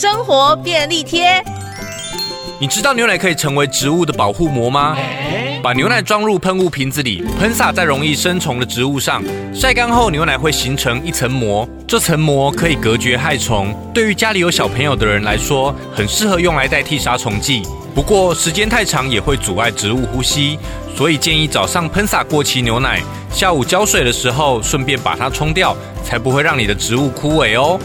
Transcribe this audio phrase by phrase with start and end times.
[0.00, 1.44] 生活便利贴。
[2.58, 4.96] 你知道牛奶可以成为植物的保护膜吗？
[5.62, 9.22] 把牛奶装入喷雾瓶子里喷洒在容易生虫的植物上。
[9.54, 13.74] 晒干后牛奶会形成一层膜这层膜可以隔绝害虫。
[13.92, 17.60] 对于家里有小朋友的人来说很适合用来代替杀虫剂。
[17.94, 20.58] 不过时间太长也会阻碍植物呼吸
[20.96, 27.78] 所以建议早上喷洒过期牛奶下午浇水的时候顺便把它冲掉才不会让你的植物枯萎哦。